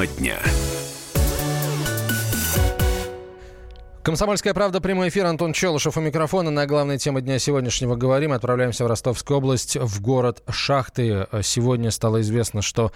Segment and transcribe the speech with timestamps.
[0.00, 0.38] Тема дня.
[4.02, 5.26] Комсомольская правда, прямой эфир.
[5.26, 6.50] Антон Челышев у микрофона.
[6.50, 8.32] На главной теме дня сегодняшнего говорим.
[8.32, 11.26] Отправляемся в Ростовскую область, в город Шахты.
[11.42, 12.92] Сегодня стало известно, что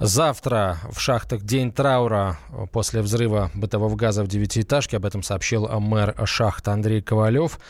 [0.00, 2.38] завтра в шахтах день траура
[2.72, 4.96] после взрыва бытового газа в девятиэтажке.
[4.96, 7.60] Об этом сообщил мэр шахты Андрей Ковалев.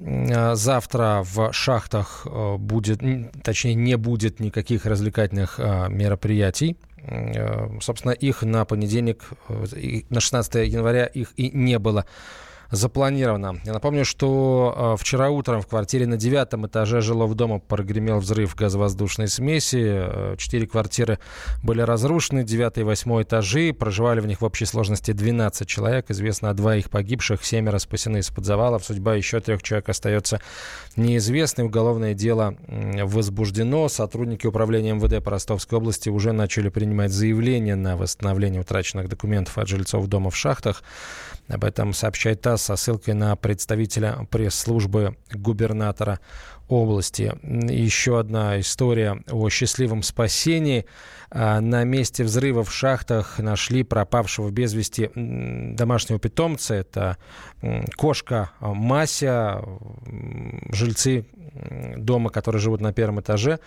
[0.00, 3.00] Завтра в шахтах э, будет,
[3.42, 6.76] точнее, не будет никаких развлекательных э, мероприятий.
[6.98, 12.06] Э, собственно, их на понедельник, на 16 января их и не было
[12.70, 13.60] запланировано.
[13.64, 18.54] Я напомню, что э, вчера утром в квартире на девятом этаже жилого дома прогремел взрыв
[18.54, 19.78] газовоздушной смеси.
[19.80, 21.18] Э, четыре квартиры
[21.62, 23.72] были разрушены, девятый и восьмой этажи.
[23.72, 26.10] Проживали в них в общей сложности 12 человек.
[26.10, 28.84] Известно о двоих погибших, семеро спасены из-под завалов.
[28.84, 30.40] Судьба еще трех человек остается
[30.96, 31.64] неизвестной.
[31.64, 33.88] Уголовное дело возбуждено.
[33.88, 39.68] Сотрудники управления МВД по Ростовской области уже начали принимать заявления на восстановление утраченных документов от
[39.68, 40.82] жильцов дома в шахтах.
[41.48, 46.20] Об этом сообщает ТАСС со ссылкой на представителя пресс-службы губернатора
[46.68, 47.32] области.
[47.42, 50.86] Еще одна история о счастливом спасении.
[51.30, 56.74] А, на месте взрыва в шахтах нашли пропавшего без вести домашнего питомца.
[56.74, 57.16] Это
[57.96, 59.62] кошка Мася.
[60.70, 61.26] Жильцы
[61.96, 63.58] дома, которые живут на первом этаже,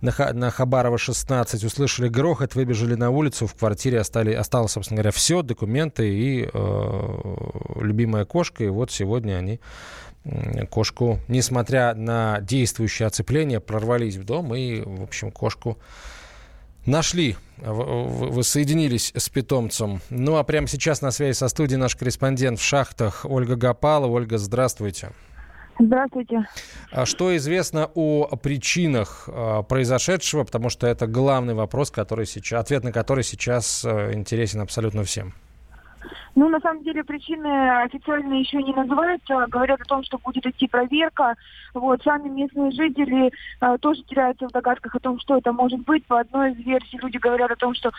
[0.00, 5.42] на, Хабарова 16, услышали грохот, выбежали на улицу, в квартире остали, осталось, собственно говоря, все,
[5.42, 7.34] документы и э,
[7.80, 9.60] любимая кошка, и вот сегодня они
[10.70, 15.78] кошку, несмотря на действующее оцепление, прорвались в дом и, в общем, кошку
[16.86, 20.00] нашли, вы соединились с питомцем.
[20.10, 24.06] Ну а прямо сейчас на связи со студией наш корреспондент в шахтах Ольга Гапала.
[24.06, 25.10] Ольга, здравствуйте.
[25.78, 26.46] Здравствуйте.
[26.90, 32.82] А что известно о причинах а, произошедшего, потому что это главный вопрос, который сейчас, ответ
[32.82, 35.34] на который сейчас э, интересен абсолютно всем.
[36.34, 39.46] Ну, на самом деле, причины официально еще не называются.
[39.48, 41.34] Говорят о том, что будет идти проверка.
[41.74, 46.04] Вот, сами местные жители э, тоже теряются в догадках о том, что это может быть.
[46.06, 47.90] По одной из версий люди говорят о том, что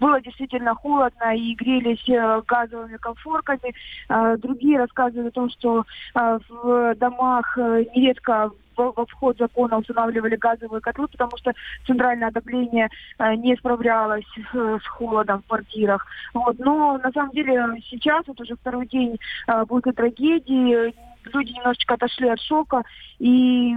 [0.00, 3.74] было действительно холодно и грелись э, газовыми комфорками.
[4.08, 10.36] Э, другие рассказывают о том, что э, в домах э, нередко во вход закона устанавливали
[10.36, 11.52] газовые котлы, потому что
[11.86, 16.06] центральное отопление э, не справлялось э, с холодом в квартирах.
[16.34, 16.58] Вот.
[16.58, 20.94] Но на самом деле сейчас, вот уже второй день э, после трагедии,
[21.34, 22.84] люди немножечко отошли от шока
[23.18, 23.74] и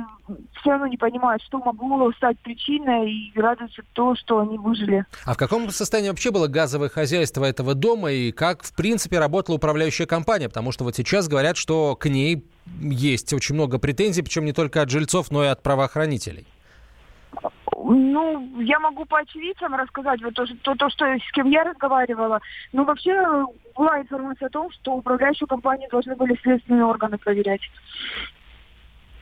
[0.60, 5.06] все равно не понимают, что могло стать причиной, и радуются то, что они выжили.
[5.26, 9.56] А в каком состоянии вообще было газовое хозяйство этого дома, и как, в принципе, работала
[9.56, 10.48] управляющая компания?
[10.48, 12.46] Потому что вот сейчас говорят, что к ней
[12.80, 16.46] есть очень много претензий, причем не только от жильцов, но и от правоохранителей.
[17.84, 22.40] Ну, я могу по очевидцам рассказать, вот то, то, то, что с кем я разговаривала.
[22.74, 23.14] Ну, вообще
[23.76, 27.62] была информация о том, что управляющую компанию должны были следственные органы проверять.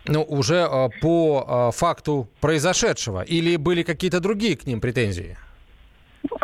[0.06, 3.22] Ну, уже э, по э, факту произошедшего?
[3.22, 5.38] Или были какие-то другие к ним претензии?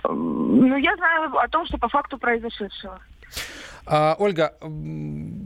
[0.03, 2.99] Ну, я знаю о том, что по факту произошедшего.
[3.87, 4.53] А, Ольга,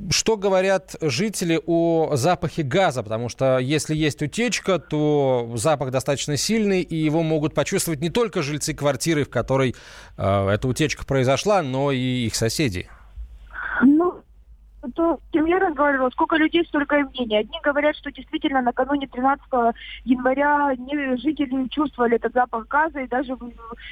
[0.09, 3.03] что говорят жители о запахе газа?
[3.03, 8.41] Потому что если есть утечка, то запах достаточно сильный, и его могут почувствовать не только
[8.41, 9.75] жильцы квартиры, в которой
[10.17, 12.89] э, эта утечка произошла, но и их соседи.
[14.95, 17.39] То, с кем я разговаривала, сколько людей, столько и мнений.
[17.39, 19.43] Одни говорят, что действительно накануне 13
[20.05, 23.37] января не, жители чувствовали этот запах газа и даже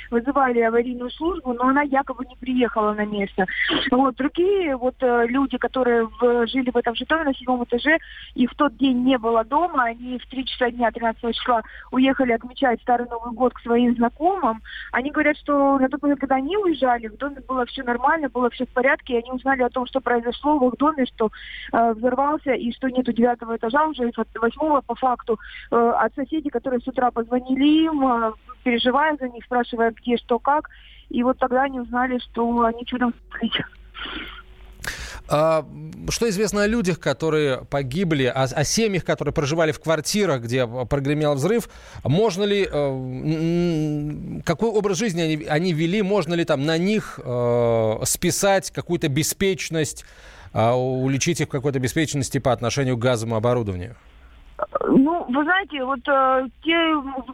[0.10, 3.46] вызывали аварийную службу, но она якобы не приехала на место.
[3.92, 7.98] Вот другие вот э, люди, которые в, жили в этом же доме на седьмом этаже,
[8.36, 12.32] и в тот день не было дома, они в 3 часа дня 13 числа уехали
[12.32, 14.62] отмечать Старый Новый год к своим знакомым.
[14.92, 18.50] Они говорят, что на тот момент, когда они уезжали, в доме было все нормально, было
[18.50, 21.30] все в порядке, и они узнали о том, что произошло доме, что
[21.72, 25.40] э, взорвался и что нету девятого этажа уже, восьмого по факту,
[25.72, 28.32] э, от соседей, которые с утра позвонили им, э,
[28.64, 30.70] переживая за них, спрашивая, где, что, как.
[31.10, 33.62] И вот тогда они узнали, что они чудом спаслись.
[35.30, 35.66] А,
[36.10, 41.34] что известно о людях, которые погибли, о, о семьях, которые проживали в квартирах, где прогремел
[41.34, 41.70] взрыв?
[42.04, 46.02] Можно ли, э, какой образ жизни они, они вели?
[46.02, 50.06] Можно ли там на них э, списать какую-то беспечность?
[50.54, 53.96] А уличить их в какой-то беспечности по отношению к газовому оборудованию?
[54.88, 56.76] Ну, вы знаете, вот э, те,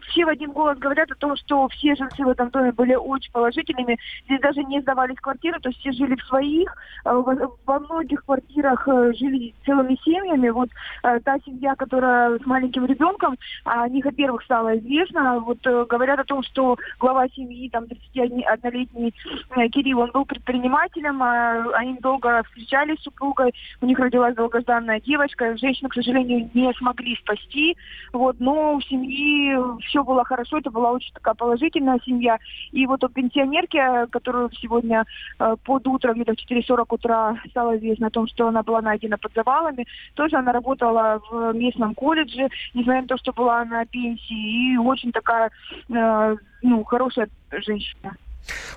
[0.09, 3.31] все в один голос говорят о том, что все жильцы в этом доме были очень
[3.31, 3.97] положительными.
[4.25, 6.75] Здесь даже не сдавались квартиры, то есть все жили в своих.
[7.05, 10.49] Э, во, многих квартирах э, жили целыми семьями.
[10.49, 10.69] Вот
[11.03, 15.39] э, та семья, которая с маленьким ребенком, о них, во-первых, стало известно.
[15.39, 19.13] Вот э, говорят о том, что глава семьи, там, 31-летний
[19.55, 24.99] э, Кирилл, он был предпринимателем, э, они долго встречались с супругой, у них родилась долгожданная
[24.99, 25.55] девочка.
[25.55, 27.77] Женщину, к сожалению, не смогли спасти.
[28.11, 29.55] Вот, но у семьи
[29.87, 32.37] все было хорошо, это была очень такая положительная семья.
[32.71, 33.79] И вот у пенсионерки,
[34.11, 35.05] которую сегодня
[35.39, 39.17] э, под утро, где-то в 4.40 утра стало известно о том, что она была найдена
[39.17, 44.73] под завалами, тоже она работала в местном колледже, несмотря на то, что была на пенсии,
[44.73, 45.51] и очень такая,
[45.89, 48.15] э, ну, хорошая женщина.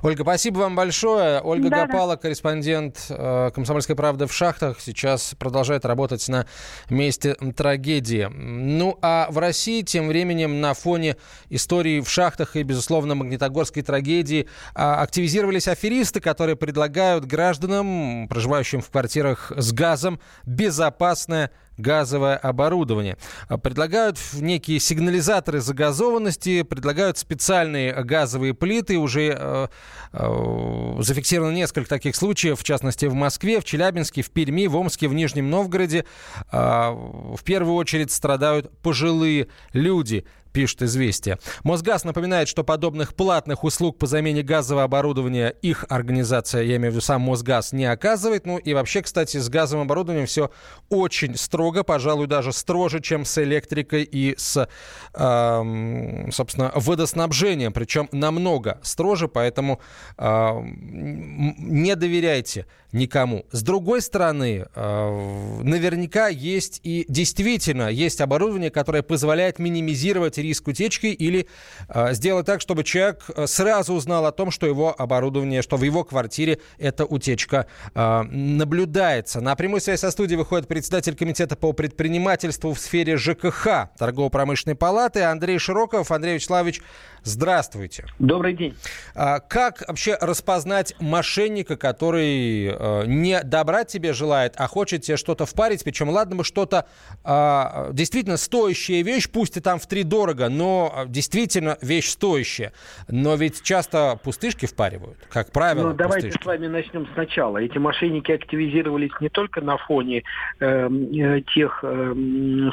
[0.02, 1.40] Ольга, спасибо вам большое.
[1.40, 2.22] Ольга да, Гапала, да.
[2.22, 6.46] корреспондент э, «Комсомольской правды» в шахтах, сейчас продолжает работать на
[6.90, 8.28] месте трагедии.
[8.30, 11.16] Ну, а в России тем временем на фоне
[11.48, 18.90] истории в шахтах и, безусловно, магнитогорской трагедии э, активизировались аферисты, которые предлагают гражданам, проживающим в
[18.90, 23.16] квартирах с газом, безопасное газовое оборудование.
[23.62, 28.98] Предлагают некие сигнализаторы загазованности, предлагают специальные газовые плиты.
[28.98, 29.68] Уже э,
[30.12, 35.08] э, зафиксировано несколько таких случаев, в частности в Москве, в Челябинске, в Перми, в Омске,
[35.08, 36.04] в Нижнем Новгороде.
[36.52, 40.26] Э, в первую очередь страдают пожилые люди
[40.56, 41.38] пишет «Известия».
[41.64, 46.94] Мосгаз напоминает, что подобных платных услуг по замене газового оборудования их организация, я имею в
[46.94, 48.46] виду сам Мосгаз, не оказывает.
[48.46, 50.50] Ну и вообще, кстати, с газовым оборудованием все
[50.88, 54.66] очень строго, пожалуй, даже строже, чем с электрикой и с,
[55.12, 57.74] э, собственно, водоснабжением.
[57.74, 59.78] Причем намного строже, поэтому
[60.16, 63.44] э, не доверяйте никому.
[63.52, 71.06] С другой стороны, э, наверняка есть и действительно есть оборудование, которое позволяет минимизировать риск утечки
[71.06, 71.46] или
[71.88, 75.82] э, сделать так, чтобы человек э, сразу узнал о том, что его оборудование, что в
[75.82, 79.40] его квартире эта утечка э, наблюдается.
[79.40, 85.22] На прямую связь со студией выходит председатель комитета по предпринимательству в сфере ЖКХ Торгово-промышленной палаты
[85.22, 86.10] Андрей Широков.
[86.10, 86.82] Андрей Вячеславович,
[87.26, 88.04] здравствуйте.
[88.18, 88.74] Добрый день.
[89.14, 95.44] А, как вообще распознать мошенника, который э, не добра тебе желает, а хочет тебе что-то
[95.44, 96.86] впарить, причем ладно бы что-то
[97.24, 102.72] э, действительно стоящая вещь, пусть и там в три дорого, но а, действительно вещь стоящая.
[103.08, 105.88] Но ведь часто пустышки впаривают, как правило.
[105.88, 106.42] Ну, давайте пустышки.
[106.42, 107.58] с вами начнем сначала.
[107.58, 110.22] Эти мошенники активизировались не только на фоне
[110.60, 112.14] эм, э, тех, э,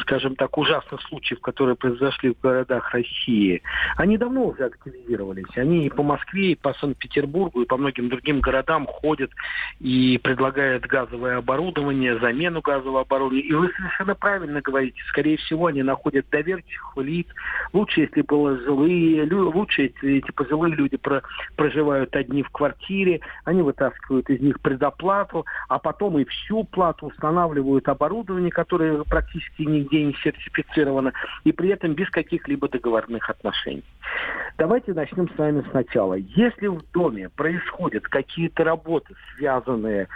[0.02, 3.62] скажем так, ужасных случаев, которые произошли в городах России.
[3.98, 5.46] Они давно уже активизировались.
[5.56, 9.32] Они и по Москве, и по Санкт-Петербургу, и по многим другим городам ходят
[9.80, 13.48] и предлагают газовое оборудование, замену газового оборудования.
[13.48, 15.02] И вы совершенно правильно говорите.
[15.10, 17.28] Скорее всего, они находят доверчивых лиц,
[17.74, 21.24] Лучше, если пожилые, лучше, если эти пожилые люди про,
[21.56, 27.90] проживают одни в квартире, они вытаскивают из них предоплату, а потом и всю плату устанавливают
[27.90, 31.14] оборудование, которое практически нигде не сертифицировано,
[31.44, 33.84] и при этом без каких-либо договорных отношений.
[34.58, 36.14] Давайте начнем с вами сначала.
[36.14, 40.08] Если в доме происходят какие-то работы, связанные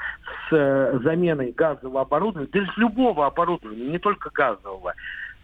[0.50, 4.94] с э, заменой газового оборудования, даже любого оборудования, не только газового,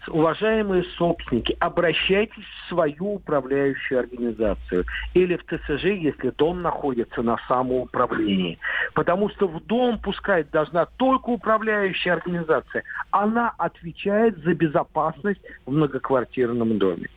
[0.07, 8.60] уважаемые собственники, обращайтесь в свою управляющую организацию или в ТСЖ, если дом находится на самоуправлении.
[8.94, 12.83] Потому что в дом пускать должна только управляющая организация.
[13.12, 17.08] Она отвечает за безопасность в многоквартирном доме.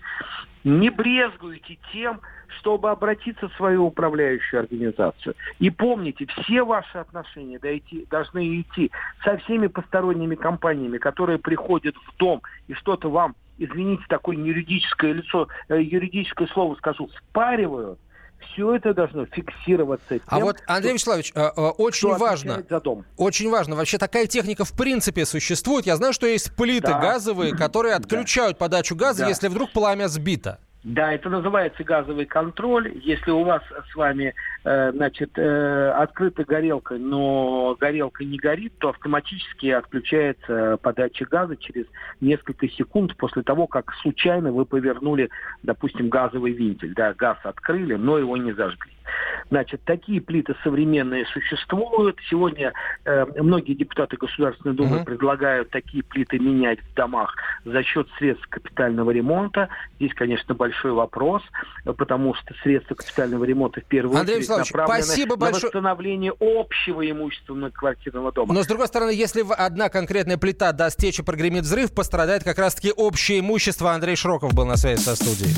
[0.66, 2.20] Не брезгуйте тем,
[2.58, 5.36] чтобы обратиться в свою управляющую организацию.
[5.60, 8.90] И помните, все ваши отношения дойти, должны идти
[9.22, 15.46] со всеми посторонними компаниями, которые приходят в дом и что-то вам, извините, такое юридическое лицо,
[15.68, 18.00] э, юридическое слово скажу, спаривают,
[18.40, 20.14] все это должно фиксироваться.
[20.14, 22.64] А тем, а вот, Андрей Вячеславович, э, э, очень важно,
[23.16, 25.86] очень важно, вообще такая техника в принципе существует.
[25.86, 27.00] Я знаю, что есть плиты да.
[27.00, 28.60] газовые, которые отключают да.
[28.60, 29.28] подачу газа, да.
[29.28, 30.58] если вдруг пламя сбито.
[30.86, 32.92] Да, это называется газовый контроль.
[33.02, 34.34] Если у вас с вами
[34.92, 41.86] значит, э, открыта горелка, но горелка не горит, то автоматически отключается подача газа через
[42.20, 45.30] несколько секунд после того, как случайно вы повернули,
[45.62, 46.94] допустим, газовый вентиль.
[46.94, 48.92] Да, газ открыли, но его не зажгли.
[49.50, 52.18] Значит, такие плиты современные существуют.
[52.28, 52.72] Сегодня
[53.04, 55.04] э, многие депутаты Государственной Думы uh-huh.
[55.04, 59.68] предлагают такие плиты менять в домах за счет средств капитального ремонта.
[59.96, 61.42] Здесь, конечно, большой вопрос,
[61.84, 65.64] потому что средства капитального ремонта в первую Андрей очередь направлены спасибо на большое.
[65.64, 68.54] восстановление общего имущества квартирного дома.
[68.54, 72.58] Но, с другой стороны, если одна конкретная плита даст течь и прогремит взрыв, пострадает как
[72.58, 73.92] раз-таки общее имущество.
[73.92, 75.54] Андрей Шроков был на связи со студией.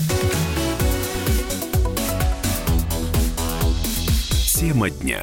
[4.58, 5.22] Тема дня.